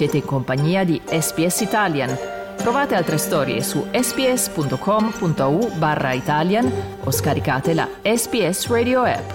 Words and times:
Siete 0.00 0.16
in 0.16 0.24
compagnia 0.24 0.82
di 0.82 0.98
SPS 1.04 1.60
Italian. 1.60 2.16
Trovate 2.56 2.94
altre 2.94 3.18
storie 3.18 3.62
su 3.62 3.84
sps.com.au 3.92 5.76
barra 5.76 6.14
Italian 6.14 6.72
o 7.04 7.10
scaricate 7.10 7.74
la 7.74 7.86
SPS 8.02 8.68
Radio 8.68 9.02
app. 9.02 9.30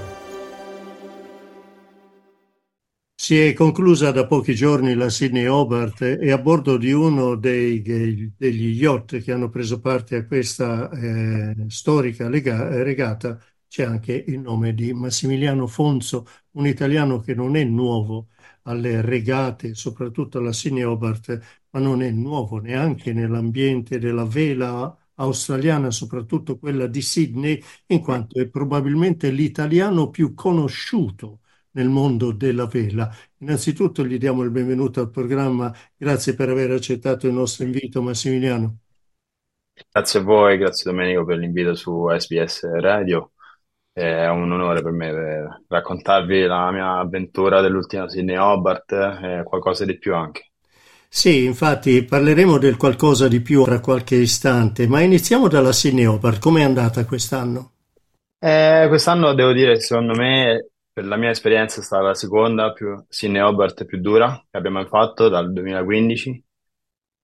Si 3.13 3.39
è 3.39 3.53
conclusa 3.53 4.09
da 4.09 4.25
pochi 4.25 4.55
giorni 4.55 4.95
la 4.95 5.09
Sydney 5.09 5.45
Hobart 5.45 6.01
e 6.01 6.31
a 6.31 6.39
bordo 6.39 6.77
di 6.77 6.91
uno 6.91 7.35
dei, 7.35 7.83
degli 8.35 8.81
yacht 8.81 9.21
che 9.21 9.31
hanno 9.31 9.49
preso 9.49 9.79
parte 9.79 10.15
a 10.15 10.25
questa 10.25 10.89
eh, 10.89 11.65
storica 11.67 12.27
lega, 12.27 12.81
regata 12.81 13.39
c'è 13.75 13.83
anche 13.83 14.13
il 14.27 14.39
nome 14.39 14.73
di 14.73 14.93
Massimiliano 14.93 15.67
Fonzo, 15.67 16.25
un 16.51 16.65
italiano 16.65 17.19
che 17.19 17.35
non 17.35 17.57
è 17.57 17.65
nuovo 17.65 18.29
alle 18.63 19.01
regate, 19.01 19.73
soprattutto 19.75 20.37
alla 20.37 20.53
Sydney 20.53 20.83
Hobart, 20.83 21.65
ma 21.71 21.81
non 21.81 22.01
è 22.01 22.09
nuovo 22.09 22.59
neanche 22.59 23.11
nell'ambiente 23.11 23.99
della 23.99 24.23
vela 24.23 24.97
australiana, 25.15 25.91
soprattutto 25.91 26.57
quella 26.57 26.87
di 26.87 27.01
Sydney, 27.01 27.61
in 27.87 27.99
quanto 27.99 28.39
è 28.39 28.47
probabilmente 28.47 29.29
l'italiano 29.29 30.09
più 30.09 30.33
conosciuto 30.33 31.41
nel 31.71 31.89
mondo 31.89 32.31
della 32.31 32.67
vela. 32.67 33.13
Innanzitutto 33.39 34.05
gli 34.05 34.17
diamo 34.17 34.43
il 34.43 34.51
benvenuto 34.51 35.01
al 35.01 35.09
programma, 35.09 35.75
grazie 35.97 36.33
per 36.33 36.47
aver 36.47 36.71
accettato 36.71 37.27
il 37.27 37.33
nostro 37.33 37.65
invito 37.65 38.01
Massimiliano. 38.01 38.77
Grazie 39.91 40.21
a 40.21 40.23
voi, 40.23 40.57
grazie 40.57 40.89
Domenico 40.89 41.25
per 41.25 41.37
l'invito 41.39 41.75
su 41.75 42.07
SBS 42.07 42.63
Radio. 42.79 43.31
È 43.97 44.27
un 44.27 44.51
onore 44.51 44.81
per 44.81 44.91
me 44.91 45.09
per 45.09 45.61
raccontarvi 45.69 46.41
la 46.41 46.69
mia 46.69 46.97
avventura 46.97 47.61
dell'ultima 47.61 48.09
Sydney 48.09 48.35
Hobart 48.35 48.91
e 48.91 49.41
qualcosa 49.45 49.85
di 49.85 49.97
più 49.97 50.13
anche. 50.13 50.49
Sì, 51.07 51.45
infatti 51.45 52.03
parleremo 52.03 52.57
del 52.57 52.75
qualcosa 52.75 53.29
di 53.29 53.39
più 53.39 53.63
tra 53.63 53.79
qualche 53.79 54.15
istante, 54.15 54.85
ma 54.85 54.99
iniziamo 54.99 55.47
dalla 55.47 55.71
Sydney 55.71 56.03
Hobart. 56.03 56.41
Com'è 56.41 56.61
andata 56.61 57.05
quest'anno? 57.05 57.71
Eh, 58.37 58.87
quest'anno 58.89 59.33
devo 59.33 59.53
dire, 59.53 59.79
secondo 59.79 60.13
me, 60.13 60.71
per 60.91 61.05
la 61.05 61.15
mia 61.15 61.29
esperienza 61.29 61.79
è 61.79 61.83
stata 61.83 62.03
la 62.03 62.15
seconda 62.15 62.73
più 62.73 63.01
Sydney 63.07 63.39
Hobart 63.41 63.85
più 63.85 64.01
dura 64.01 64.45
che 64.51 64.57
abbiamo 64.57 64.83
fatto 64.87 65.29
dal 65.29 65.53
2015. 65.53 66.43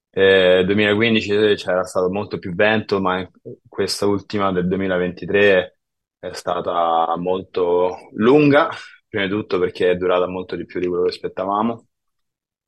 Eh, 0.09 0.64
2015 0.66 1.56
c'era 1.56 1.84
stato 1.84 2.09
molto 2.09 2.40
più 2.40 2.56
vento, 2.56 3.02
ma 3.02 3.30
questa 3.68 4.06
ultima 4.06 4.53
del 4.53 4.70
2023 4.70 5.80
è 6.22 6.34
stata 6.34 7.16
molto 7.18 8.10
lunga, 8.14 8.70
prima 9.08 9.26
di 9.26 9.32
tutto 9.32 9.58
perché 9.60 9.90
è 9.92 9.96
durata 9.96 10.28
molto 10.28 10.56
di 10.56 10.66
più 10.66 10.80
di 10.80 10.86
quello 10.88 11.04
che 11.04 11.10
aspettavamo. 11.10 11.88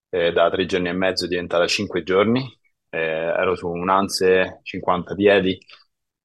Eh, 0.09 0.31
da 0.31 0.49
tre 0.49 0.65
giorni 0.65 0.89
e 0.89 0.93
mezzo 0.93 1.25
è 1.25 1.27
diventata 1.27 1.67
cinque 1.67 2.03
giorni. 2.03 2.41
Eh, 2.89 2.99
ero 2.99 3.55
su 3.55 3.67
un 3.69 3.89
Anse 3.89 4.59
50 4.63 5.13
piedi 5.15 5.57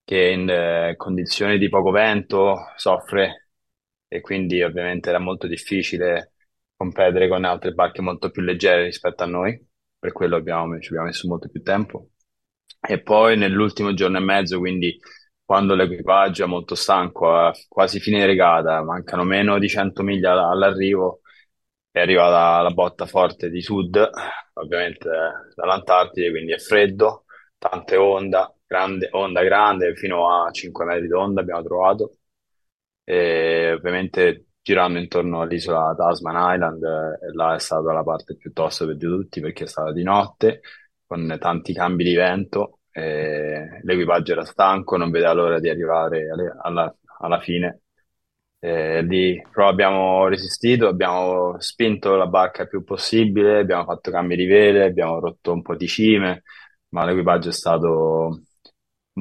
che 0.04 0.30
in 0.30 0.48
eh, 0.48 0.94
condizioni 0.96 1.58
di 1.58 1.68
poco 1.68 1.90
vento 1.90 2.56
soffre 2.76 3.50
e 4.08 4.20
quindi 4.20 4.62
ovviamente 4.62 5.10
era 5.10 5.18
molto 5.18 5.46
difficile 5.46 6.32
competere 6.76 7.28
con 7.28 7.44
altre 7.44 7.72
barche 7.72 8.00
molto 8.02 8.30
più 8.30 8.42
leggere 8.42 8.84
rispetto 8.84 9.22
a 9.24 9.26
noi. 9.26 9.66
Per 9.98 10.12
quello 10.12 10.36
abbiamo, 10.36 10.78
ci 10.80 10.88
abbiamo 10.88 11.06
messo 11.08 11.28
molto 11.28 11.48
più 11.48 11.62
tempo. 11.62 12.10
E 12.80 13.02
poi 13.02 13.36
nell'ultimo 13.36 13.92
giorno 13.94 14.18
e 14.18 14.20
mezzo, 14.20 14.58
quindi 14.58 14.98
quando 15.48 15.74
l'equipaggio 15.74 16.44
è 16.44 16.46
molto 16.46 16.74
stanco, 16.74 17.34
a 17.34 17.54
quasi 17.68 18.00
fine 18.00 18.26
regata, 18.26 18.82
mancano 18.82 19.24
meno 19.24 19.58
di 19.58 19.66
100 19.66 20.02
miglia 20.02 20.32
all'arrivo, 20.46 21.22
è 21.90 22.00
arrivata 22.00 22.60
la 22.62 22.70
botta 22.70 23.06
forte 23.06 23.48
di 23.48 23.62
sud, 23.62 24.10
ovviamente 24.54 25.08
dall'Antartide, 25.54 26.30
quindi 26.30 26.52
è 26.52 26.58
freddo, 26.58 27.24
tante 27.56 27.96
onda, 27.96 28.54
grande, 28.66 29.08
onda 29.12 29.42
grande, 29.42 29.94
fino 29.96 30.30
a 30.30 30.50
5 30.50 30.84
metri 30.84 31.08
d'onda 31.08 31.40
abbiamo 31.40 31.62
trovato, 31.62 32.16
e 33.04 33.72
ovviamente 33.72 34.48
girando 34.62 34.98
intorno 34.98 35.40
all'isola 35.40 35.94
Tasman 35.96 36.54
Island, 36.54 36.82
e 36.84 37.32
là 37.32 37.54
è 37.54 37.58
stata 37.58 37.90
la 37.92 38.02
parte 38.02 38.36
più 38.36 38.52
tosta 38.52 38.84
per 38.84 38.96
di 38.96 39.06
tutti 39.06 39.40
perché 39.40 39.64
è 39.64 39.66
stata 39.66 39.92
di 39.92 40.02
notte, 40.02 40.60
con 41.06 41.36
tanti 41.40 41.72
cambi 41.72 42.04
di 42.04 42.14
vento, 42.14 42.77
eh, 42.98 43.80
l'equipaggio 43.82 44.32
era 44.32 44.44
stanco, 44.44 44.96
non 44.96 45.10
vedeva 45.10 45.32
l'ora 45.32 45.60
di 45.60 45.68
arrivare 45.68 46.28
alle, 46.30 46.56
alla, 46.60 46.94
alla, 47.20 47.40
fine. 47.40 47.82
Eh, 48.60 49.02
lì 49.02 49.40
però 49.52 49.68
abbiamo 49.68 50.26
resistito, 50.26 50.88
abbiamo 50.88 51.60
spinto 51.60 52.16
la 52.16 52.26
barca 52.26 52.62
il 52.62 52.68
più 52.68 52.82
possibile, 52.82 53.60
abbiamo 53.60 53.84
fatto 53.84 54.10
cambi 54.10 54.34
di 54.34 54.46
vele, 54.46 54.84
abbiamo 54.84 55.20
rotto 55.20 55.52
un 55.52 55.62
po' 55.62 55.76
di 55.76 55.86
cime, 55.86 56.42
ma 56.88 57.04
l'equipaggio 57.04 57.50
è 57.50 57.52
stato 57.52 58.42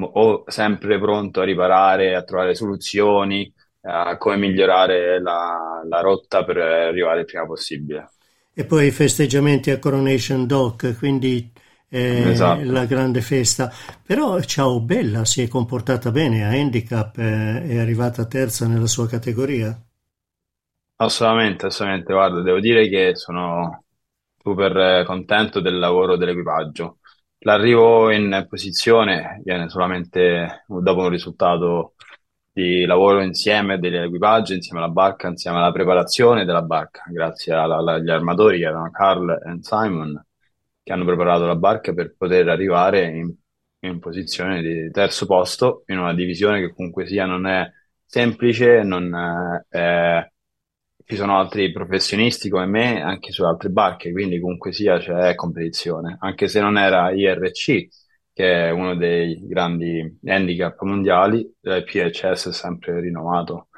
o 0.00 0.44
sempre 0.46 0.98
pronto 0.98 1.40
a 1.40 1.44
riparare, 1.44 2.14
a 2.14 2.22
trovare 2.22 2.54
soluzioni, 2.54 3.52
a 3.82 4.16
come 4.16 4.36
migliorare 4.36 5.20
la, 5.20 5.82
la 5.88 6.00
rotta 6.00 6.44
per 6.44 6.58
arrivare 6.58 7.20
il 7.20 7.26
prima 7.26 7.46
possibile. 7.46 8.10
E 8.54 8.64
poi 8.64 8.88
i 8.88 8.90
festeggiamenti 8.90 9.70
a 9.70 9.78
Coronation 9.78 10.46
Dock, 10.46 10.98
quindi 10.98 11.50
eh, 11.88 12.30
esatto. 12.30 12.70
la 12.70 12.84
grande 12.84 13.20
festa. 13.20 13.72
Però 14.04 14.40
Ciao 14.40 14.80
Bella 14.80 15.24
si 15.24 15.42
è 15.42 15.48
comportata 15.48 16.10
bene 16.10 16.44
a 16.44 16.50
handicap, 16.50 17.16
eh, 17.18 17.62
è 17.66 17.78
arrivata 17.78 18.26
terza 18.26 18.66
nella 18.66 18.86
sua 18.86 19.06
categoria. 19.08 19.76
Assolutamente, 20.96 21.66
assolutamente. 21.66 22.12
Guarda, 22.12 22.42
devo 22.42 22.60
dire 22.60 22.88
che 22.88 23.14
sono 23.14 23.84
super 24.36 24.76
eh, 24.76 25.04
contento 25.04 25.60
del 25.60 25.78
lavoro 25.78 26.16
dell'equipaggio. 26.16 26.98
L'arrivo 27.42 28.10
in 28.10 28.46
posizione 28.48 29.40
viene 29.44 29.68
solamente 29.68 30.64
dopo 30.66 31.02
un 31.02 31.08
risultato 31.08 31.94
di 32.52 32.84
lavoro 32.84 33.22
insieme 33.22 33.78
dell'equipaggio, 33.78 34.54
insieme 34.54 34.80
alla 34.80 34.90
barca, 34.90 35.28
insieme 35.28 35.58
alla 35.58 35.70
preparazione 35.70 36.44
della 36.44 36.62
barca, 36.62 37.04
grazie 37.06 37.54
alla, 37.54 37.76
agli 37.94 38.10
armatori 38.10 38.58
che 38.58 38.64
erano 38.64 38.90
Carl 38.90 39.30
e 39.30 39.58
Simon 39.62 40.20
che 40.88 40.94
hanno 40.94 41.04
preparato 41.04 41.44
la 41.44 41.54
barca 41.54 41.92
per 41.92 42.14
poter 42.16 42.48
arrivare 42.48 43.04
in, 43.04 43.30
in 43.80 43.98
posizione 43.98 44.62
di 44.62 44.90
terzo 44.90 45.26
posto 45.26 45.82
in 45.88 45.98
una 45.98 46.14
divisione 46.14 46.60
che 46.60 46.72
comunque 46.72 47.06
sia 47.06 47.26
non 47.26 47.46
è 47.46 47.70
semplice, 48.06 48.82
non 48.82 49.14
è, 49.14 49.76
è, 49.76 50.32
ci 51.04 51.16
sono 51.16 51.38
altri 51.38 51.70
professionisti 51.72 52.48
come 52.48 52.64
me 52.64 53.02
anche 53.02 53.32
su 53.32 53.44
altre 53.44 53.68
barche, 53.68 54.12
quindi 54.12 54.40
comunque 54.40 54.72
sia 54.72 54.98
c'è 54.98 55.34
competizione, 55.34 56.16
anche 56.20 56.48
se 56.48 56.60
non 56.60 56.78
era 56.78 57.10
IRC, 57.12 57.88
che 58.32 58.68
è 58.68 58.70
uno 58.70 58.96
dei 58.96 59.46
grandi 59.46 60.18
handicap 60.24 60.80
mondiali, 60.82 61.40
il 61.60 61.84
PHS 61.84 62.48
è 62.48 62.52
sempre 62.52 62.98
rinnovato 63.00 63.68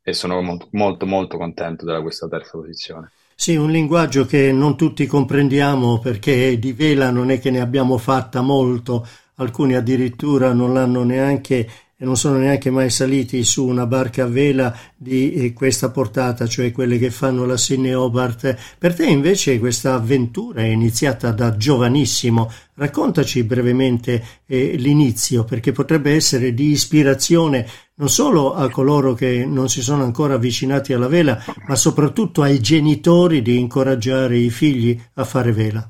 e 0.00 0.12
sono 0.12 0.40
molto 0.42 0.68
molto, 0.72 1.06
molto 1.06 1.36
contento 1.38 1.84
della 1.84 2.02
questa 2.02 2.28
terza 2.28 2.52
posizione. 2.52 3.10
Sì, 3.42 3.56
un 3.56 3.72
linguaggio 3.72 4.24
che 4.24 4.52
non 4.52 4.76
tutti 4.76 5.04
comprendiamo 5.04 5.98
perché 5.98 6.60
di 6.60 6.72
vela 6.72 7.10
non 7.10 7.28
è 7.28 7.40
che 7.40 7.50
ne 7.50 7.58
abbiamo 7.58 7.98
fatta 7.98 8.40
molto, 8.40 9.04
alcuni 9.38 9.74
addirittura 9.74 10.52
non 10.52 10.72
l'hanno 10.72 11.02
neanche 11.02 11.68
e 12.02 12.04
non 12.04 12.16
sono 12.16 12.38
neanche 12.38 12.68
mai 12.68 12.90
saliti 12.90 13.44
su 13.44 13.64
una 13.64 13.86
barca 13.86 14.24
a 14.24 14.26
vela 14.26 14.76
di 14.96 15.34
eh, 15.34 15.52
questa 15.52 15.92
portata, 15.92 16.48
cioè 16.48 16.72
quelle 16.72 16.98
che 16.98 17.12
fanno 17.12 17.46
la 17.46 17.56
Sydney 17.56 17.92
Hobart. 17.92 18.56
Per 18.76 18.92
te 18.92 19.06
invece 19.06 19.60
questa 19.60 19.94
avventura 19.94 20.62
è 20.62 20.66
iniziata 20.66 21.30
da 21.30 21.56
giovanissimo. 21.56 22.50
Raccontaci 22.74 23.44
brevemente 23.44 24.20
eh, 24.46 24.74
l'inizio, 24.78 25.44
perché 25.44 25.70
potrebbe 25.70 26.12
essere 26.12 26.52
di 26.54 26.70
ispirazione 26.70 27.68
non 27.94 28.08
solo 28.08 28.52
a 28.52 28.68
coloro 28.68 29.14
che 29.14 29.46
non 29.46 29.68
si 29.68 29.80
sono 29.80 30.02
ancora 30.02 30.34
avvicinati 30.34 30.92
alla 30.92 31.06
vela, 31.06 31.40
ma 31.68 31.76
soprattutto 31.76 32.42
ai 32.42 32.58
genitori 32.58 33.42
di 33.42 33.60
incoraggiare 33.60 34.38
i 34.38 34.50
figli 34.50 35.00
a 35.14 35.24
fare 35.24 35.52
vela. 35.52 35.88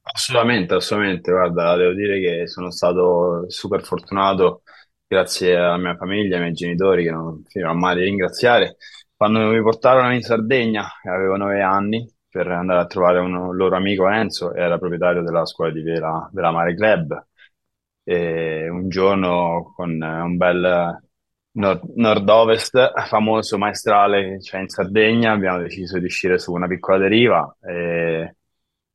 Assolutamente, 0.00 0.72
assolutamente. 0.72 1.30
Guarda, 1.30 1.76
devo 1.76 1.92
dire 1.92 2.18
che 2.18 2.46
sono 2.48 2.70
stato 2.70 3.44
super 3.48 3.82
fortunato 3.82 4.62
grazie 5.06 5.56
alla 5.56 5.76
mia 5.78 5.96
famiglia, 5.96 6.36
ai 6.36 6.42
miei 6.42 6.52
genitori 6.54 7.04
che 7.04 7.10
non 7.10 7.42
finirò 7.46 7.72
mai 7.74 7.96
di 7.96 8.02
ringraziare. 8.04 8.76
Quando 9.14 9.40
mi 9.48 9.62
portarono 9.62 10.12
in 10.14 10.22
Sardegna, 10.22 10.86
avevo 11.04 11.36
nove 11.36 11.62
anni, 11.62 12.06
per 12.28 12.48
andare 12.48 12.80
a 12.80 12.86
trovare 12.86 13.18
un 13.20 13.54
loro 13.56 13.76
amico 13.76 14.08
Enzo, 14.08 14.52
era 14.54 14.78
proprietario 14.78 15.22
della 15.22 15.46
scuola 15.46 15.72
di 15.72 15.80
vela 15.82 16.28
della 16.32 16.50
Mare 16.50 16.74
Club 16.74 17.26
e 18.04 18.68
un 18.68 18.88
giorno 18.88 19.72
con 19.74 19.90
un 20.00 20.36
bel 20.36 21.00
nord- 21.52 21.92
nord-ovest 21.96 22.92
famoso 23.06 23.58
maestrale 23.58 24.22
che 24.32 24.36
c'è 24.38 24.60
in 24.60 24.68
Sardegna 24.68 25.32
abbiamo 25.32 25.58
deciso 25.58 25.98
di 25.98 26.04
uscire 26.04 26.38
su 26.38 26.52
una 26.52 26.66
piccola 26.68 26.98
deriva 26.98 27.56
e, 27.62 28.36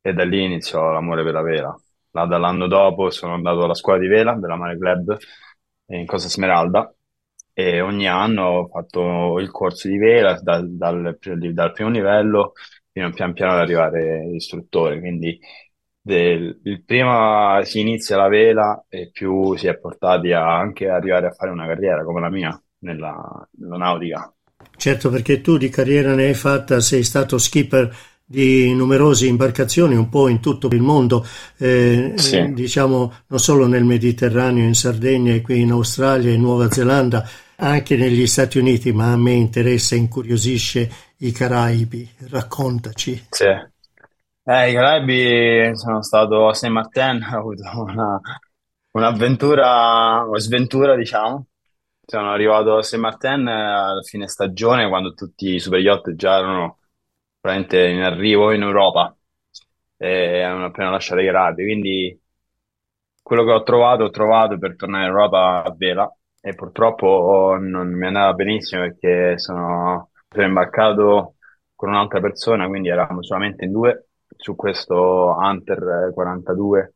e 0.00 0.12
da 0.12 0.24
lì 0.24 0.44
iniziò 0.44 0.90
l'amore 0.92 1.22
per 1.24 1.32
la 1.32 1.42
vela. 1.42 1.76
Là, 2.14 2.26
dall'anno 2.26 2.66
dopo 2.68 3.10
sono 3.10 3.34
andato 3.34 3.64
alla 3.64 3.74
scuola 3.74 3.98
di 3.98 4.06
vela 4.06 4.34
della 4.34 4.56
Mare 4.56 4.78
Club 4.78 5.16
in 5.86 6.06
Costa 6.06 6.28
Smeralda 6.28 6.94
e 7.54 7.80
ogni 7.80 8.08
anno 8.08 8.44
ho 8.44 8.68
fatto 8.68 9.38
il 9.38 9.50
corso 9.50 9.88
di 9.88 9.98
vela 9.98 10.40
dal, 10.40 10.70
dal, 10.70 11.18
dal 11.20 11.72
primo 11.72 11.90
livello 11.90 12.52
fino 12.90 13.10
pian 13.10 13.32
piano 13.32 13.52
ad 13.52 13.58
arrivare 13.58 14.26
istruttore. 14.34 14.98
Quindi 15.00 15.38
del, 16.00 16.60
il 16.64 16.82
prima 16.84 17.60
si 17.64 17.80
inizia 17.80 18.16
la 18.16 18.28
vela 18.28 18.84
e 18.88 19.10
più 19.10 19.54
si 19.56 19.66
è 19.66 19.78
portati 19.78 20.32
a, 20.32 20.58
anche 20.58 20.88
arrivare 20.88 21.26
a 21.26 21.32
fare 21.32 21.52
una 21.52 21.66
carriera 21.66 22.04
come 22.04 22.20
la 22.20 22.30
mia 22.30 22.62
nella, 22.78 23.48
nella 23.58 23.76
nautica. 23.76 24.34
Certo, 24.76 25.10
perché 25.10 25.40
tu 25.40 25.58
di 25.58 25.68
carriera 25.68 26.14
ne 26.14 26.26
hai 26.26 26.34
fatta, 26.34 26.80
sei 26.80 27.02
stato 27.02 27.38
skipper 27.38 27.94
di 28.32 28.74
numerose 28.74 29.26
imbarcazioni 29.26 29.94
un 29.94 30.08
po' 30.08 30.28
in 30.28 30.40
tutto 30.40 30.68
il 30.68 30.80
mondo, 30.80 31.26
eh, 31.58 32.14
sì. 32.16 32.54
diciamo 32.54 33.12
non 33.26 33.38
solo 33.38 33.66
nel 33.66 33.84
Mediterraneo, 33.84 34.64
in 34.64 34.74
Sardegna 34.74 35.34
e 35.34 35.42
qui 35.42 35.60
in 35.60 35.70
Australia 35.70 36.32
e 36.32 36.38
Nuova 36.38 36.70
Zelanda, 36.70 37.28
anche 37.56 37.94
negli 37.94 38.26
Stati 38.26 38.56
Uniti, 38.56 38.90
ma 38.90 39.12
a 39.12 39.18
me 39.18 39.32
interessa 39.32 39.94
e 39.94 39.98
incuriosisce 39.98 40.90
i 41.18 41.30
Caraibi. 41.30 42.10
Raccontaci. 42.30 43.26
Sì. 43.28 43.44
Eh, 43.44 44.70
I 44.70 44.72
Caraibi 44.72 45.76
sono 45.76 46.02
stato 46.02 46.48
a 46.48 46.54
Saint 46.54 46.74
Martin, 46.74 47.22
ho 47.30 47.38
avuto 47.38 47.62
una, 47.82 48.18
un'avventura, 48.92 50.24
una 50.26 50.38
sventura, 50.38 50.96
diciamo. 50.96 51.48
Sono 52.04 52.32
arrivato 52.32 52.78
a 52.78 52.82
Saint 52.82 53.04
Martin 53.04 53.46
eh, 53.46 53.52
alla 53.52 54.02
fine 54.02 54.26
stagione, 54.26 54.88
quando 54.88 55.12
tutti 55.12 55.52
i 55.52 55.60
super 55.60 55.80
yacht 55.80 56.14
già 56.14 56.38
erano 56.38 56.78
praticamente 57.42 57.88
in 57.88 58.00
arrivo 58.02 58.52
in 58.52 58.62
Europa 58.62 59.16
e 59.96 60.42
hanno 60.42 60.66
appena 60.66 60.90
lasciato 60.90 61.20
i 61.20 61.26
Caraibi. 61.26 61.64
Quindi 61.64 62.20
quello 63.20 63.44
che 63.44 63.52
ho 63.52 63.62
trovato, 63.62 64.04
ho 64.04 64.10
trovato 64.10 64.58
per 64.58 64.76
tornare 64.76 65.04
in 65.04 65.10
Europa 65.10 65.62
a 65.64 65.74
vela 65.76 66.12
e 66.40 66.54
purtroppo 66.54 67.56
non 67.60 67.92
mi 67.92 68.06
andava 68.06 68.32
benissimo 68.34 68.82
perché 68.82 69.38
sono 69.38 70.10
imbarcato 70.34 71.34
con 71.74 71.90
un'altra 71.90 72.20
persona, 72.20 72.68
quindi 72.68 72.88
eravamo 72.88 73.22
solamente 73.22 73.64
in 73.64 73.72
due 73.72 74.06
su 74.36 74.54
questo 74.56 75.34
Hunter 75.36 76.10
42 76.14 76.94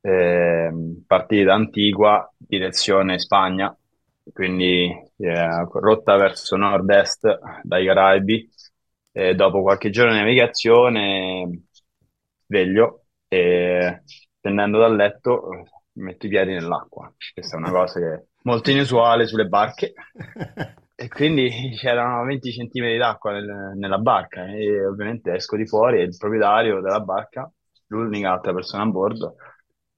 eh, 0.00 0.70
partiti 1.06 1.44
da 1.44 1.54
Antigua, 1.54 2.30
direzione 2.36 3.18
Spagna, 3.18 3.74
quindi 4.32 4.88
eh, 5.16 5.66
rotta 5.72 6.16
verso 6.16 6.56
nord-est 6.56 7.38
dai 7.62 7.86
Caraibi 7.86 8.48
e 9.12 9.34
dopo 9.34 9.62
qualche 9.62 9.90
giorno 9.90 10.12
di 10.12 10.18
navigazione 10.18 11.64
sveglio 12.46 13.04
e 13.28 14.02
scendendo 14.40 14.78
dal 14.78 14.96
letto 14.96 15.48
metto 15.94 16.26
i 16.26 16.28
piedi 16.28 16.52
nell'acqua. 16.52 17.12
Questa 17.32 17.56
è 17.56 17.58
una 17.58 17.70
cosa 17.70 18.00
che 18.00 18.12
è 18.14 18.22
molto 18.42 18.70
inusuale 18.70 19.26
sulle 19.26 19.46
barche. 19.46 19.92
E 20.94 21.08
quindi 21.08 21.50
c'erano 21.76 22.24
20 22.24 22.52
cm 22.52 22.96
d'acqua 22.96 23.32
nel- 23.32 23.72
nella 23.76 23.98
barca 23.98 24.46
e 24.46 24.86
ovviamente 24.86 25.32
esco 25.34 25.56
di 25.56 25.66
fuori 25.66 25.98
e 25.98 26.02
il 26.04 26.16
proprietario 26.16 26.80
della 26.80 27.00
barca, 27.00 27.50
l'unica 27.88 28.30
altra 28.32 28.52
persona 28.52 28.84
a 28.84 28.86
bordo, 28.86 29.34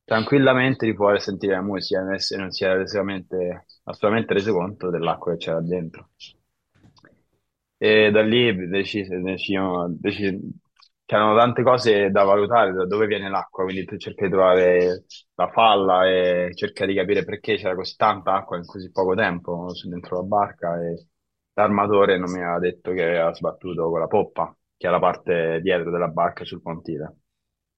tranquillamente 0.05 0.87
di 0.87 0.95
fuori 0.95 1.21
sentire 1.21 1.55
la 1.55 1.63
musica 1.63 2.01
e 2.01 2.37
non 2.37 2.51
si 2.51 2.65
era 2.65 2.81
assolutamente 2.81 4.33
reso 4.33 4.53
conto 4.55 4.89
dell'acqua 4.89 5.33
che 5.33 5.39
c'era 5.39 5.61
dentro. 5.61 6.11
E 7.77 8.11
da 8.11 8.23
lì 8.23 8.69
decise, 8.69 9.21
decidono, 9.21 9.89
decise, 9.99 10.39
c'erano 11.05 11.37
tante 11.39 11.63
cose 11.63 12.11
da 12.11 12.23
valutare, 12.25 12.73
da 12.73 12.87
dove 12.87 13.07
viene 13.07 13.29
l'acqua, 13.29 13.65
quindi 13.65 13.85
tu 13.85 13.97
cerchi 13.97 14.25
di 14.25 14.31
trovare 14.31 15.05
la 15.35 15.49
falla 15.51 16.09
e 16.09 16.51
cerchi 16.55 16.87
di 16.87 16.95
capire 16.95 17.25
perché 17.25 17.57
c'era 17.57 17.75
così 17.75 17.95
tanta 17.97 18.35
acqua 18.35 18.57
in 18.57 18.65
così 18.65 18.91
poco 18.91 19.15
tempo 19.15 19.67
dentro 19.89 20.17
la 20.17 20.23
barca 20.23 20.81
e 20.83 21.07
l'armatore 21.55 22.17
non 22.19 22.31
mi 22.33 22.39
aveva 22.41 22.59
detto 22.59 22.93
che 22.93 23.03
aveva 23.05 23.35
sbattuto 23.35 23.91
con 23.91 24.01
la 24.01 24.07
poppa, 24.07 24.57
che 24.77 24.87
è 24.89 24.91
la 24.91 24.99
parte 24.99 25.61
dietro 25.61 25.91
della 25.91 26.09
barca 26.09 26.45
sul 26.45 26.63
pontile. 26.63 27.17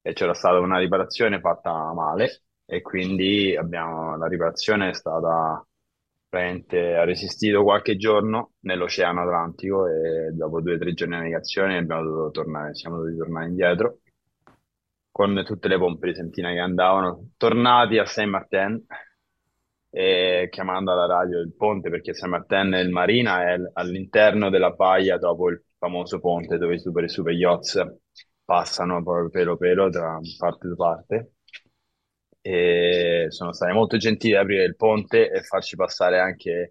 E 0.02 0.12
c'era 0.12 0.34
stata 0.34 0.58
una 0.60 0.78
riparazione 0.78 1.40
fatta 1.40 1.92
male 1.92 2.44
e 2.64 2.80
quindi 2.80 3.56
abbiamo, 3.56 4.16
la 4.16 4.26
riparazione 4.28 4.90
è 4.90 4.94
stata 4.94 5.66
ha 6.30 7.04
resistito 7.04 7.62
qualche 7.62 7.96
giorno 7.96 8.52
nell'Oceano 8.60 9.22
Atlantico 9.22 9.86
e 9.86 10.32
dopo 10.32 10.60
due 10.60 10.74
o 10.74 10.78
tre 10.78 10.92
giorni 10.92 11.14
di 11.14 11.20
navigazione 11.20 11.78
abbiamo 11.78 12.02
dovuto 12.02 12.30
tornare, 12.30 12.74
siamo 12.74 12.96
dovuti 12.96 13.16
tornare 13.16 13.46
indietro 13.46 13.98
con 15.10 15.42
tutte 15.46 15.68
le 15.68 15.78
pompe 15.78 16.08
di 16.08 16.14
sentina 16.14 16.50
che 16.52 16.58
andavano, 16.58 17.30
tornati 17.38 17.96
a 17.96 18.04
Saint 18.04 18.30
Martin 18.30 18.84
e 19.90 20.48
chiamando 20.50 20.92
alla 20.92 21.06
radio 21.06 21.38
il 21.40 21.54
ponte 21.56 21.88
perché 21.88 22.12
Saint 22.12 22.34
Martin 22.34 22.74
e 22.74 22.80
il 22.82 22.90
Marina 22.90 23.42
è 23.50 23.56
all'interno 23.72 24.50
della 24.50 24.72
baia 24.72 25.16
dopo 25.16 25.48
il 25.48 25.62
famoso 25.78 26.20
ponte 26.20 26.58
dove 26.58 26.74
i 26.74 26.78
super, 26.78 27.08
super 27.08 27.32
yachts 27.32 27.82
passano 28.44 29.02
proprio 29.02 29.30
pelo 29.30 29.56
pelo 29.56 29.88
tra 29.88 30.18
parte 30.38 30.68
e 30.68 30.74
parte 30.76 31.30
e 32.46 33.26
sono 33.30 33.52
stati 33.52 33.72
molto 33.72 33.96
gentili 33.96 34.34
ad 34.34 34.42
aprire 34.44 34.64
il 34.64 34.76
ponte 34.76 35.30
e 35.30 35.42
farci 35.42 35.74
passare 35.74 36.20
anche 36.20 36.70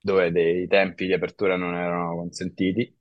dove 0.00 0.30
dei 0.30 0.68
tempi 0.68 1.06
di 1.06 1.12
apertura 1.12 1.56
non 1.56 1.74
erano 1.74 2.14
consentiti. 2.14 2.96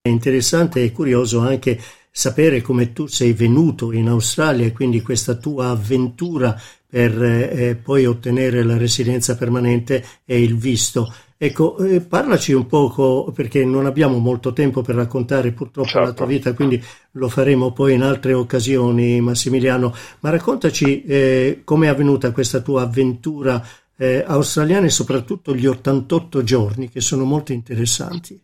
È 0.00 0.08
interessante 0.08 0.82
e 0.82 0.90
curioso 0.90 1.38
anche 1.38 1.78
sapere 2.10 2.60
come 2.60 2.92
tu 2.92 3.06
sei 3.06 3.34
venuto 3.34 3.92
in 3.92 4.08
Australia 4.08 4.66
e 4.66 4.72
quindi 4.72 5.00
questa 5.00 5.36
tua 5.36 5.68
avventura 5.68 6.60
per 6.88 7.22
eh, 7.22 7.76
poi 7.76 8.06
ottenere 8.06 8.64
la 8.64 8.76
residenza 8.76 9.36
permanente 9.36 10.04
e 10.24 10.42
il 10.42 10.56
visto. 10.56 11.12
Ecco, 11.40 11.78
eh, 11.78 12.00
parlaci 12.00 12.52
un 12.52 12.66
poco, 12.66 13.30
perché 13.32 13.64
non 13.64 13.86
abbiamo 13.86 14.18
molto 14.18 14.52
tempo 14.52 14.82
per 14.82 14.96
raccontare 14.96 15.52
purtroppo 15.52 15.88
certo. 15.88 16.08
la 16.08 16.12
tua 16.12 16.26
vita, 16.26 16.52
quindi 16.52 16.82
lo 17.12 17.28
faremo 17.28 17.70
poi 17.72 17.94
in 17.94 18.02
altre 18.02 18.32
occasioni, 18.32 19.20
Massimiliano, 19.20 19.94
ma 20.20 20.30
raccontaci 20.30 21.04
eh, 21.04 21.60
come 21.62 21.86
è 21.86 21.90
avvenuta 21.90 22.32
questa 22.32 22.60
tua 22.60 22.82
avventura 22.82 23.62
eh, 23.96 24.24
australiana 24.26 24.86
e 24.86 24.90
soprattutto 24.90 25.54
gli 25.54 25.66
88 25.66 26.42
giorni, 26.42 26.88
che 26.88 27.00
sono 27.00 27.22
molto 27.22 27.52
interessanti. 27.52 28.34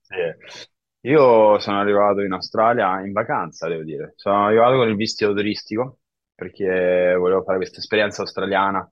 Sì. 0.00 0.68
Io 1.08 1.58
sono 1.58 1.80
arrivato 1.80 2.20
in 2.20 2.30
Australia 2.30 3.00
in 3.00 3.10
vacanza, 3.10 3.66
devo 3.66 3.82
dire. 3.82 4.12
Sono 4.14 4.46
arrivato 4.46 4.76
con 4.76 4.88
il 4.88 4.94
visto 4.94 5.32
turistico 5.32 5.98
perché 6.36 7.16
volevo 7.18 7.42
fare 7.42 7.56
questa 7.56 7.78
esperienza 7.78 8.22
australiana 8.22 8.88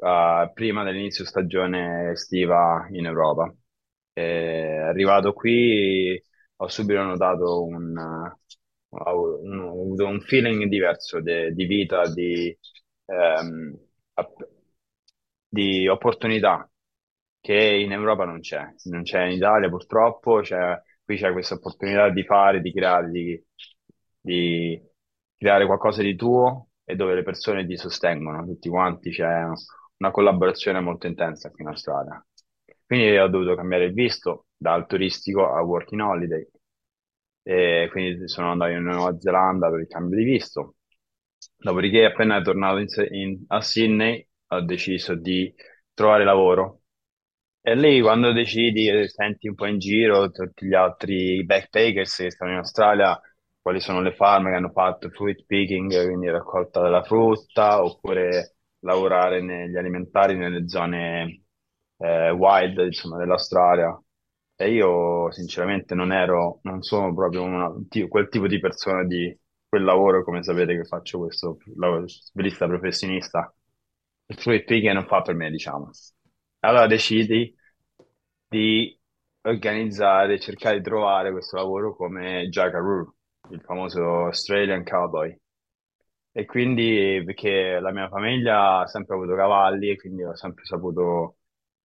uh, 0.00 0.52
prima 0.52 0.82
dell'inizio 0.84 1.24
stagione 1.24 2.10
estiva 2.12 2.86
in 2.92 3.06
Europa. 3.06 3.52
E 4.12 4.78
arrivato 4.78 5.32
qui 5.32 6.20
ho 6.56 6.68
subito 6.68 7.02
notato 7.02 7.64
un, 7.64 7.96
uh, 7.96 9.40
un, 9.44 9.58
un, 9.58 10.00
un 10.00 10.20
feeling 10.20 10.64
diverso 10.64 11.20
de, 11.20 11.52
di 11.52 11.64
vita, 11.66 12.12
di, 12.12 12.56
um, 13.06 13.76
di 15.48 15.88
opportunità 15.88 16.68
che 17.40 17.54
in 17.54 17.92
Europa 17.92 18.24
non 18.24 18.40
c'è, 18.40 18.74
non 18.84 19.02
c'è 19.02 19.24
in 19.24 19.32
Italia 19.32 19.68
purtroppo, 19.68 20.40
c'è, 20.40 20.80
qui 21.04 21.16
c'è 21.16 21.32
questa 21.32 21.54
opportunità 21.54 22.10
di 22.10 22.22
fare, 22.24 22.60
di 22.60 22.72
creare, 22.72 23.10
di, 23.10 23.44
di 24.20 24.80
creare 25.36 25.66
qualcosa 25.66 26.02
di 26.02 26.14
tuo 26.16 26.68
e 26.84 26.96
dove 26.96 27.14
le 27.14 27.22
persone 27.22 27.66
ti 27.66 27.76
sostengono, 27.76 28.44
tutti 28.44 28.68
quanti, 28.68 29.10
c'è 29.10 29.44
una 30.00 30.10
collaborazione 30.10 30.80
molto 30.80 31.06
intensa 31.06 31.50
qui 31.50 31.62
in 31.62 31.68
Australia. 31.68 32.24
Quindi 32.86 33.16
ho 33.18 33.28
dovuto 33.28 33.54
cambiare 33.54 33.84
il 33.84 33.92
visto 33.92 34.46
dal 34.56 34.86
turistico 34.86 35.52
a 35.52 35.62
working 35.62 36.00
holiday 36.00 36.46
e 37.42 37.88
quindi 37.90 38.28
sono 38.28 38.50
andato 38.50 38.72
in 38.72 38.82
Nuova 38.82 39.18
Zelanda 39.18 39.70
per 39.70 39.80
il 39.80 39.86
cambio 39.86 40.18
di 40.18 40.24
visto. 40.24 40.76
Dopodiché, 41.56 42.04
appena 42.04 42.40
tornato 42.40 42.78
in, 42.78 42.86
in, 43.10 43.44
a 43.48 43.60
Sydney, 43.60 44.26
ho 44.48 44.60
deciso 44.62 45.14
di 45.14 45.52
trovare 45.94 46.24
lavoro. 46.24 46.80
E 47.62 47.74
lì, 47.76 48.00
quando 48.00 48.32
decidi, 48.32 48.90
senti 49.08 49.48
un 49.48 49.54
po' 49.54 49.66
in 49.66 49.78
giro 49.78 50.30
tutti 50.30 50.66
gli 50.66 50.74
altri 50.74 51.44
backpackers 51.44 52.16
che 52.16 52.30
stanno 52.30 52.52
in 52.52 52.58
Australia, 52.58 53.20
quali 53.60 53.80
sono 53.80 54.00
le 54.00 54.14
farm 54.14 54.46
che 54.46 54.54
hanno 54.54 54.70
fatto 54.70 55.10
fruit 55.10 55.44
picking, 55.46 56.06
quindi 56.06 56.28
raccolta 56.30 56.80
della 56.82 57.02
frutta, 57.02 57.84
oppure 57.84 58.56
lavorare 58.80 59.40
negli 59.42 59.76
alimentari 59.76 60.36
nelle 60.36 60.68
zone 60.68 61.42
eh, 61.98 62.30
wild, 62.30 62.78
insomma, 62.78 63.18
dell'Australia. 63.18 63.98
E 64.56 64.70
io 64.72 65.30
sinceramente 65.32 65.94
non 65.94 66.12
ero, 66.12 66.60
non 66.62 66.82
sono 66.82 67.14
proprio 67.14 67.42
una, 67.42 67.72
quel 68.08 68.28
tipo 68.28 68.46
di 68.46 68.60
persona 68.60 69.04
di 69.04 69.34
quel 69.66 69.84
lavoro, 69.84 70.22
come 70.24 70.42
sapete 70.42 70.76
che 70.76 70.84
faccio 70.84 71.18
questo 71.18 71.58
lavoro, 71.76 72.06
svilista 72.08 72.66
professionista. 72.66 73.54
Il 74.26 74.36
fruit 74.36 74.64
picking 74.64 74.92
non 74.94 75.06
fa 75.06 75.22
per 75.22 75.34
me, 75.34 75.50
diciamo. 75.50 75.90
Allora 76.60 76.86
decidi 76.86 77.54
di 78.48 78.98
organizzare, 79.42 80.38
cercare 80.38 80.78
di 80.78 80.82
trovare 80.82 81.32
questo 81.32 81.56
lavoro 81.56 81.94
come 81.96 82.48
Jackaroo, 82.48 83.14
il 83.50 83.60
famoso 83.62 84.26
Australian 84.26 84.84
Cowboy. 84.84 85.36
E 86.32 86.44
quindi 86.46 87.22
perché 87.24 87.80
la 87.80 87.90
mia 87.92 88.08
famiglia 88.08 88.80
ha 88.80 88.86
sempre 88.86 89.14
avuto 89.16 89.34
cavalli 89.34 89.90
e 89.90 89.96
quindi 89.96 90.22
ho 90.24 90.34
sempre 90.36 90.64
saputo 90.64 91.38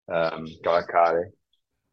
ehm, 0.06 0.60
cavalcare. 0.60 1.34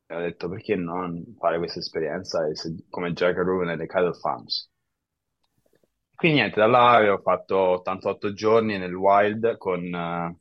e 0.08 0.16
ho 0.16 0.20
detto 0.22 0.50
perché 0.50 0.76
non 0.76 1.36
fare 1.40 1.58
questa 1.60 1.80
esperienza 1.80 2.46
e 2.48 2.56
se- 2.56 2.86
come 2.90 3.14
Jackaroo 3.14 3.64
nelle 3.64 3.86
Cattle 3.88 4.14
Farms. 4.20 4.70
Quindi 6.16 6.38
niente, 6.40 6.60
da 6.60 6.68
là 6.68 6.92
avevo 6.92 7.18
fatto 7.20 7.58
88 7.58 8.34
giorni 8.34 8.78
nel 8.78 8.94
wild 8.94 9.58
con, 9.58 9.84
eh, 9.84 10.38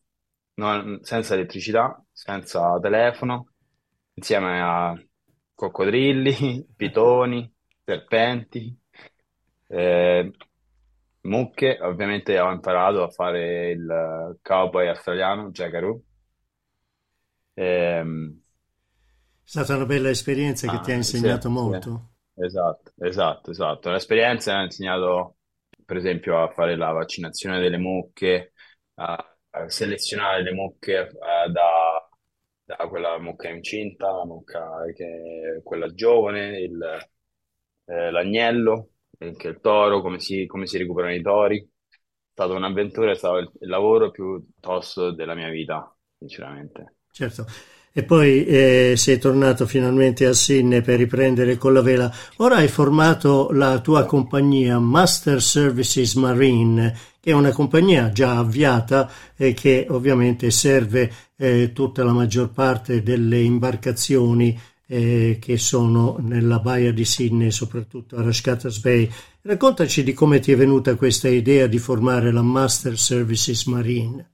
non- 0.55 0.99
senza 1.03 1.35
elettricità, 1.35 2.03
senza 2.13 2.79
telefono, 2.81 3.53
insieme 4.15 4.61
a 4.61 4.95
coccodrilli, 5.55 6.67
pitoni, 6.77 7.51
serpenti, 7.85 8.79
eh, 9.69 10.31
mucche. 11.23 11.79
Ovviamente 11.81 12.39
ho 12.39 12.51
imparato 12.51 13.03
a 13.03 13.11
fare 13.11 13.71
il 13.71 14.39
cowboy 14.43 14.89
australiano, 14.89 15.51
Jackaroo. 15.51 16.03
Ehm, 17.57 18.41
È 19.45 19.49
stata 19.51 19.77
una 19.77 19.85
bella 19.85 20.09
esperienza 20.09 20.67
che 20.67 20.81
ti 20.81 20.93
ha 20.93 20.95
ah, 20.95 21.03
sì, 21.03 21.11
insegnato 21.11 21.51
sì, 21.51 21.51
molto. 21.51 22.13
esatto, 22.35 22.93
esatto, 22.99 23.51
esatto. 23.51 23.91
L'esperienza 23.91 24.53
mi 24.55 24.61
ha 24.61 24.63
insegnato, 24.65 25.39
per 25.85 25.97
esempio, 25.97 26.43
a 26.43 26.51
fare 26.53 26.77
la 26.77 26.91
vaccinazione 26.93 27.61
delle 27.61 27.77
mucche, 27.79 28.53
a, 28.95 29.37
a 29.51 29.69
selezionare 29.69 30.43
le 30.43 30.53
mucche 30.53 31.09
eh, 31.09 31.51
da, 31.51 32.09
da 32.65 32.77
quella 32.89 33.19
mucca 33.19 33.49
incinta, 33.49 34.11
la 34.13 34.25
mucca 34.25 34.85
che 34.95 35.61
quella 35.65 35.93
giovane, 35.93 36.59
il, 36.61 36.81
eh, 37.87 38.11
l'agnello, 38.11 38.91
anche 39.27 39.49
il 39.49 39.61
toro, 39.61 40.01
come 40.01 40.19
si, 40.19 40.47
come 40.47 40.67
si 40.67 40.79
recuperano 40.79 41.15
i 41.15 41.23
tori. 41.23 41.59
È 41.59 41.97
stata 42.33 42.55
un'avventura, 42.55 43.11
è 43.11 43.17
stato 43.17 43.39
il, 43.39 43.51
il 43.61 43.69
lavoro 43.69 44.11
più 44.11 44.43
tosto 44.61 45.13
della 45.13 45.35
mia 45.35 45.51
vita, 45.51 45.95
sinceramente. 46.19 46.95
Certo. 47.13 47.47
E 47.93 48.05
poi 48.05 48.45
eh, 48.47 48.95
sei 48.97 49.19
tornato 49.19 49.67
finalmente 49.67 50.25
a 50.25 50.33
Sydney 50.33 50.81
per 50.81 50.99
riprendere 50.99 51.57
con 51.57 51.73
la 51.73 51.83
vela. 51.83 52.11
Ora 52.37 52.57
hai 52.57 52.69
formato 52.69 53.51
la 53.51 53.81
tua 53.81 54.05
compagnia 54.05 54.79
Master 54.79 55.43
Services 55.43 56.15
Marine, 56.15 56.97
che 57.21 57.33
è 57.33 57.35
una 57.35 57.51
compagnia 57.51 58.11
già 58.11 58.39
avviata 58.39 59.11
e 59.37 59.55
che 59.55 59.87
ovviamente 59.91 60.53
serve 60.53 61.13
eh, 61.37 61.73
tutta 61.73 62.05
la 62.05 62.13
maggior 62.13 62.53
parte 62.53 63.03
delle 63.03 63.41
imbarcazioni 63.41 64.57
eh, 64.91 65.39
che 65.41 65.57
sono 65.59 66.17
nella 66.21 66.59
baia 66.59 66.93
di 66.93 67.05
Sydney, 67.05 67.51
soprattutto 67.53 68.17
a 68.17 68.23
Rashkatas 68.23 68.81
Bay. 68.81 69.09
Raccontaci 69.43 70.03
di 70.03 70.13
come 70.13 70.41
ti 70.41 70.51
è 70.53 70.57
venuta 70.57 70.97
questa 70.97 71.29
idea 71.29 71.67
di 71.69 71.79
formare 71.79 72.33
la 72.33 72.43
Master 72.43 72.99
Services 72.99 73.67
Marine. 73.67 74.31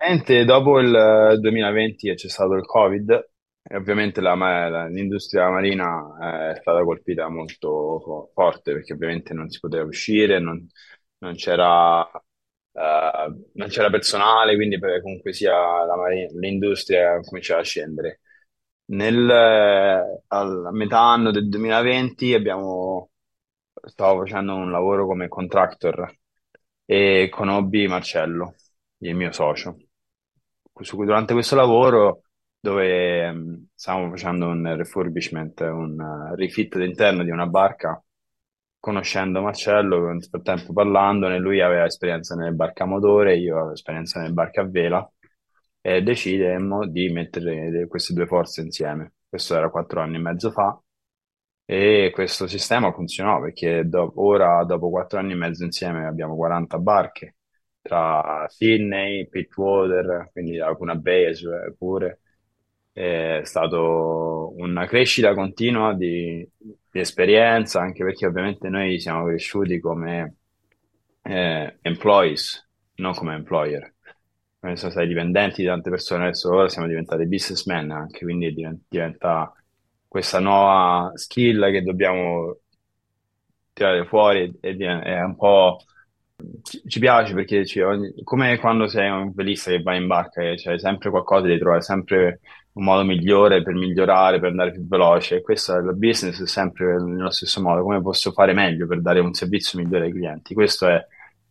Niente, 0.00 0.44
dopo 0.44 0.78
il 0.78 1.38
2020 1.40 2.14
c'è 2.14 2.28
stato 2.28 2.54
il 2.54 2.64
Covid 2.64 3.10
e 3.62 3.76
ovviamente 3.76 4.20
la 4.20 4.34
la- 4.34 4.86
l'industria 4.86 5.50
marina 5.50 6.52
è 6.52 6.56
stata 6.60 6.84
colpita 6.84 7.28
molto 7.28 7.98
fo- 8.00 8.30
forte 8.32 8.72
perché 8.74 8.92
ovviamente 8.92 9.34
non 9.34 9.48
si 9.50 9.58
poteva 9.58 9.84
uscire, 9.84 10.38
non, 10.38 10.64
non 11.18 11.34
c'era 11.34 12.08
eh, 12.72 13.34
non 13.54 13.68
c'era 13.68 13.90
personale, 13.90 14.54
quindi 14.54 14.78
comunque 15.02 15.32
sia 15.32 15.84
la 15.84 15.96
mari- 15.96 16.28
l'industria 16.38 17.20
cominciava 17.20 17.60
a 17.60 17.64
scendere. 17.64 18.20
Nel, 18.90 19.28
a 19.30 20.44
metà 20.72 21.00
anno 21.00 21.30
del 21.30 21.48
2020 21.48 22.32
abbiamo, 22.34 23.10
stavo 23.84 24.20
facendo 24.20 24.54
un 24.54 24.70
lavoro 24.70 25.06
come 25.06 25.28
contractor 25.28 26.10
e 26.86 27.28
conobbi 27.30 27.86
Marcello, 27.86 28.54
il 28.98 29.14
mio 29.14 29.30
socio. 29.32 29.76
Durante 30.72 31.32
questo 31.34 31.54
lavoro, 31.56 32.22
dove 32.60 33.30
mh, 33.30 33.66
stavamo 33.74 34.10
facendo 34.10 34.46
un 34.48 34.74
refurbishment, 34.76 35.60
un 35.60 36.32
refit 36.36 36.74
all'interno 36.76 37.24
di 37.24 37.30
una 37.30 37.46
barca, 37.46 38.02
conoscendo 38.78 39.42
Marcello, 39.42 40.06
nel 40.06 40.22
frattempo 40.24 40.72
parlandone, 40.72 41.38
lui 41.38 41.60
aveva 41.60 41.84
esperienza 41.84 42.34
nelle 42.34 42.52
barche 42.52 42.84
a 42.84 42.86
motore, 42.86 43.36
io 43.36 43.56
avevo 43.56 43.72
esperienza 43.72 44.20
nelle 44.20 44.32
barche 44.32 44.60
a 44.60 44.64
vela, 44.64 45.12
e 45.96 46.02
decidemmo 46.02 46.86
di 46.86 47.08
mettere 47.08 47.86
queste 47.88 48.12
due 48.12 48.26
forze 48.26 48.60
insieme. 48.60 49.14
Questo 49.28 49.54
era 49.56 49.70
quattro 49.70 50.00
anni 50.00 50.16
e 50.16 50.18
mezzo 50.18 50.50
fa. 50.50 50.78
E 51.64 52.10
questo 52.12 52.46
sistema 52.46 52.92
funzionò 52.92 53.40
perché 53.40 53.88
do- 53.88 54.12
ora, 54.16 54.64
dopo 54.64 54.90
quattro 54.90 55.18
anni 55.18 55.32
e 55.32 55.36
mezzo 55.36 55.64
insieme, 55.64 56.06
abbiamo 56.06 56.36
40 56.36 56.78
barche 56.78 57.36
tra 57.80 58.46
Sydney, 58.48 59.28
Pittwater, 59.28 60.30
quindi 60.32 60.56
Laguna 60.56 60.94
Bay 60.94 61.30
eh, 61.32 61.74
pure. 61.76 62.20
È 62.92 63.40
stato 63.44 64.52
una 64.56 64.86
crescita 64.86 65.32
continua 65.34 65.94
di, 65.94 66.46
di 66.58 67.00
esperienza, 67.00 67.80
anche 67.80 68.04
perché 68.04 68.26
ovviamente 68.26 68.68
noi 68.68 68.98
siamo 69.00 69.24
cresciuti 69.26 69.78
come 69.80 70.36
eh, 71.22 71.78
employees, 71.82 72.68
non 72.96 73.14
come 73.14 73.34
employer. 73.36 73.94
Siamo 74.60 74.76
stati 74.76 75.06
dipendenti 75.08 75.62
di 75.62 75.68
tante 75.68 75.88
persone, 75.90 76.24
adesso 76.24 76.52
ora 76.52 76.68
siamo 76.68 76.86
diventati 76.88 77.26
businessmen 77.26 77.90
anche, 77.90 78.24
quindi 78.24 78.52
diven- 78.52 78.82
diventa 78.88 79.52
questa 80.06 80.40
nuova 80.40 81.12
skill 81.14 81.70
che 81.70 81.82
dobbiamo 81.82 82.58
tirare 83.72 84.04
fuori 84.06 84.52
e 84.60 84.76
è 84.76 85.20
un 85.22 85.36
po' 85.36 85.78
ci, 86.86 86.98
piace 87.00 87.34
perché 87.34 87.64
ci- 87.66 87.80
ogni- 87.80 88.12
come 88.22 88.58
quando 88.58 88.86
sei 88.88 89.10
un 89.10 89.32
velista 89.34 89.70
che 89.70 89.82
va 89.82 89.94
in 89.94 90.06
barca 90.06 90.42
e 90.42 90.54
c'è 90.54 90.78
sempre 90.78 91.10
qualcosa 91.10 91.46
di 91.46 91.58
trovare 91.58 91.82
sempre 91.82 92.40
un 92.72 92.84
modo 92.84 93.02
migliore 93.04 93.62
per 93.62 93.74
migliorare, 93.74 94.38
per 94.38 94.50
andare 94.50 94.72
più 94.72 94.86
veloce 94.86 95.40
questo 95.42 95.74
è 95.74 95.78
il 95.80 95.96
business 95.96 96.40
è 96.42 96.46
sempre 96.46 96.96
nello 97.02 97.30
stesso 97.30 97.60
modo, 97.60 97.82
come 97.82 98.00
posso 98.00 98.30
fare 98.32 98.52
meglio 98.52 98.86
per 98.86 99.00
dare 99.00 99.20
un 99.20 99.32
servizio 99.34 99.80
migliore 99.80 100.06
ai 100.06 100.12
clienti. 100.12 100.54
Questo 100.54 100.86
è 100.86 101.04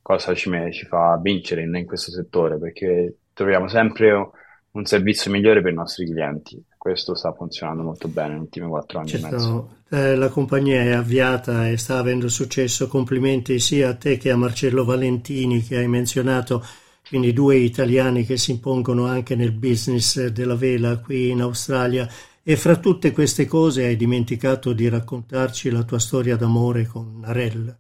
cosa 0.08 0.34
ci, 0.34 0.50
ci 0.72 0.86
fa 0.86 1.20
vincere 1.22 1.64
in, 1.64 1.76
in 1.76 1.86
questo 1.86 2.12
settore 2.12 2.58
perché 2.58 3.18
troviamo 3.34 3.68
sempre 3.68 4.14
un, 4.14 4.30
un 4.72 4.86
servizio 4.86 5.30
migliore 5.30 5.62
per 5.62 5.74
i 5.74 5.76
nostri 5.76 6.10
clienti. 6.10 6.64
Questo 6.78 7.14
sta 7.14 7.34
funzionando 7.34 7.84
molto 7.84 8.08
bene 8.08 8.30
negli 8.30 8.44
ultimi 8.44 8.68
quattro 8.70 9.00
anni 9.00 9.12
e 9.12 9.20
mezzo. 9.20 9.70
Certo, 9.90 9.96
eh, 9.98 10.16
la 10.16 10.30
compagnia 10.30 10.80
è 10.80 10.92
avviata 10.92 11.68
e 11.68 11.76
sta 11.76 11.98
avendo 11.98 12.30
successo. 12.30 12.88
Complimenti 12.88 13.60
sia 13.60 13.90
a 13.90 13.96
te 13.96 14.16
che 14.16 14.32
a 14.32 14.38
Marcello 14.38 14.86
Valentini 14.86 15.62
che 15.62 15.76
hai 15.76 15.90
menzionato, 15.90 16.64
quindi 17.10 17.34
due 17.34 17.58
italiani 17.58 18.24
che 18.24 18.38
si 18.38 18.52
impongono 18.52 19.08
anche 19.08 19.36
nel 19.36 19.52
business 19.52 20.28
della 20.28 20.56
vela 20.56 21.00
qui 21.00 21.32
in 21.32 21.42
Australia. 21.42 22.08
E 22.42 22.56
fra 22.56 22.78
tutte 22.78 23.12
queste 23.12 23.46
cose 23.46 23.84
hai 23.84 23.98
dimenticato 23.98 24.72
di 24.72 24.88
raccontarci 24.88 25.70
la 25.70 25.84
tua 25.84 26.00
storia 26.00 26.38
d'amore 26.38 26.86
con 26.86 27.20
Narelle. 27.20 27.80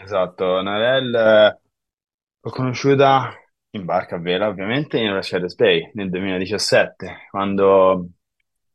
Esatto, 0.00 0.60
Narel 0.62 1.14
eh, 1.14 1.60
l'ho 2.40 2.50
conosciuta 2.50 3.32
in 3.70 3.84
barca 3.84 4.16
a 4.16 4.18
vela, 4.20 4.48
ovviamente, 4.48 4.98
in 4.98 5.12
Ratchet 5.12 5.54
Bay 5.56 5.90
nel 5.94 6.08
2017, 6.10 7.26
quando 7.30 8.08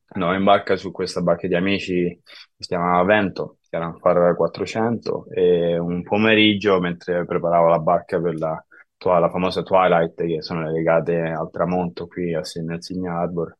andavo 0.09 0.33
in 0.33 0.43
barca 0.43 0.75
su 0.75 0.91
questa 0.91 1.21
barca 1.21 1.47
di 1.47 1.55
amici 1.55 1.93
che 2.23 2.63
si 2.63 2.67
chiamava 2.67 3.03
Vento, 3.03 3.57
che 3.69 3.75
era 3.77 3.87
un 3.87 3.97
Far 3.99 4.35
400, 4.35 5.25
e 5.31 5.77
un 5.77 6.03
pomeriggio, 6.03 6.79
mentre 6.79 7.25
preparavo 7.25 7.67
la 7.69 7.79
barca 7.79 8.19
per 8.21 8.35
la, 8.37 8.63
twa- 8.97 9.19
la 9.19 9.29
famosa 9.29 9.63
Twilight, 9.63 10.15
che 10.25 10.41
sono 10.41 10.61
le 10.63 10.71
regate 10.73 11.17
al 11.21 11.49
tramonto 11.51 12.05
qui 12.07 12.33
a 12.35 12.43
Sydney, 12.43 12.73
nel 12.73 12.83
Sydney 12.83 13.09
Harbour, 13.09 13.57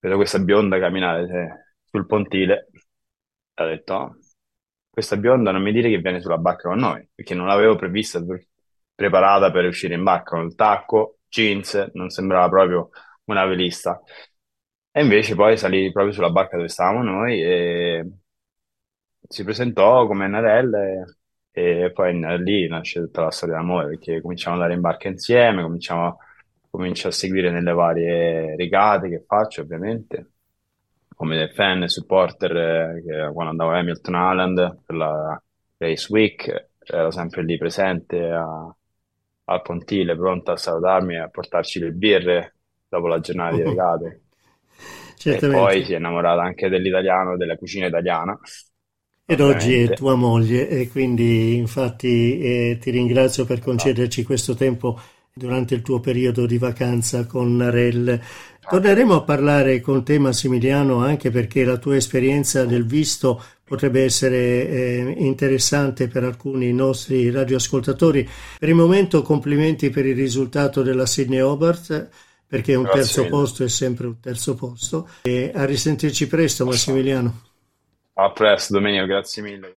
vedo 0.00 0.16
questa 0.16 0.38
bionda 0.40 0.78
camminare 0.78 1.22
eh, 1.24 1.74
sul 1.84 2.06
pontile, 2.06 2.68
e 3.54 3.62
ho 3.62 3.66
detto, 3.66 3.94
"Oh, 3.94 4.16
questa 4.92 5.16
bionda 5.16 5.50
non 5.52 5.62
mi 5.62 5.72
dire 5.72 5.88
che 5.90 5.98
viene 5.98 6.20
sulla 6.20 6.38
barca 6.38 6.68
con 6.68 6.78
noi, 6.78 7.06
perché 7.14 7.34
non 7.34 7.46
l'avevo 7.46 7.76
prevista, 7.76 8.22
per- 8.24 8.46
preparata 8.94 9.50
per 9.50 9.64
uscire 9.66 9.94
in 9.94 10.02
barca 10.02 10.36
con 10.36 10.44
il 10.46 10.54
tacco, 10.54 11.18
jeans, 11.28 11.90
non 11.94 12.10
sembrava 12.10 12.48
proprio 12.48 12.90
una 13.24 13.44
velista. 13.46 14.00
E 14.92 15.02
invece 15.02 15.34
poi 15.34 15.56
salì 15.56 15.90
proprio 15.92 16.12
sulla 16.14 16.30
barca 16.30 16.56
dove 16.56 16.68
stavamo 16.68 17.02
noi 17.02 17.40
e 17.42 18.06
si 19.28 19.44
presentò 19.44 20.06
come 20.06 20.28
Narelle 20.28 21.18
e 21.50 21.90
poi 21.94 22.18
lì 22.42 22.66
nasce 22.68 23.00
tutta 23.00 23.22
la 23.22 23.30
storia 23.30 23.56
d'amore 23.56 23.88
perché 23.88 24.20
cominciamo 24.20 24.56
ad 24.56 24.62
andare 24.62 24.76
in 24.78 24.82
barca 24.86 25.08
insieme, 25.08 25.62
cominciamo, 25.62 26.18
comincio 26.70 27.08
a 27.08 27.10
seguire 27.10 27.50
nelle 27.50 27.72
varie 27.72 28.56
regate 28.56 29.08
che 29.08 29.24
faccio 29.26 29.60
ovviamente 29.62 30.31
come 31.22 31.48
fan 31.52 31.82
e 31.84 31.88
supporter 31.88 32.56
eh, 32.56 33.02
che 33.06 33.30
quando 33.32 33.50
andavo 33.50 33.70
a 33.70 33.78
Hamilton 33.78 34.14
Island 34.14 34.78
per 34.84 34.96
la 34.96 35.42
Race 35.76 36.06
Week 36.10 36.70
ero 36.84 37.10
sempre 37.12 37.44
lì 37.44 37.56
presente 37.58 38.28
a- 38.30 38.74
al 39.44 39.62
pontile 39.62 40.16
pronto 40.16 40.50
a 40.52 40.56
salutarmi 40.56 41.14
e 41.14 41.18
a 41.18 41.28
portarci 41.28 41.78
le 41.80 41.92
birre 41.92 42.56
dopo 42.88 43.06
la 43.08 43.20
giornata 43.20 43.54
di 43.54 43.62
regate 43.62 44.22
e 45.28 45.44
poi 45.46 45.84
si 45.84 45.92
è 45.94 45.96
innamorata 45.96 46.42
anche 46.42 46.68
dell'italiano, 46.68 47.36
della 47.36 47.56
cucina 47.56 47.86
italiana. 47.86 48.38
Ed 49.24 49.40
oggi 49.40 49.74
è 49.74 49.92
tua 49.92 50.14
moglie 50.14 50.68
e 50.68 50.88
quindi 50.88 51.56
infatti 51.56 52.38
eh, 52.40 52.78
ti 52.80 52.90
ringrazio 52.90 53.44
per 53.46 53.60
concederci 53.60 54.24
questo 54.24 54.54
tempo 54.54 54.98
durante 55.34 55.74
il 55.74 55.82
tuo 55.82 56.00
periodo 56.00 56.46
di 56.46 56.58
vacanza 56.58 57.26
con 57.26 57.56
Narelle. 57.56 58.22
Torneremo 58.68 59.14
a 59.14 59.22
parlare 59.22 59.80
con 59.80 60.04
te 60.04 60.18
Massimiliano 60.18 61.04
anche 61.04 61.30
perché 61.30 61.64
la 61.64 61.78
tua 61.78 61.96
esperienza 61.96 62.64
del 62.64 62.86
visto 62.86 63.42
potrebbe 63.64 64.04
essere 64.04 64.68
eh, 64.68 65.14
interessante 65.18 66.06
per 66.06 66.24
alcuni 66.24 66.72
nostri 66.72 67.30
radioascoltatori. 67.30 68.28
Per 68.58 68.68
il 68.68 68.74
momento 68.74 69.22
complimenti 69.22 69.90
per 69.90 70.06
il 70.06 70.14
risultato 70.14 70.82
della 70.82 71.06
Sydney 71.06 71.40
Hobart 71.40 72.08
perché 72.46 72.74
un 72.74 72.82
Grazie 72.82 73.00
terzo 73.00 73.20
mille. 73.20 73.30
posto 73.30 73.64
è 73.64 73.68
sempre 73.68 74.06
un 74.06 74.20
terzo 74.20 74.54
posto 74.54 75.08
e 75.22 75.50
a 75.54 75.64
risentirci 75.64 76.26
presto 76.26 76.66
Massimiliano. 76.66 77.40
A 78.14 78.30
presto 78.30 78.74
Domenico, 78.74 79.06
grazie 79.06 79.42
mille. 79.42 79.76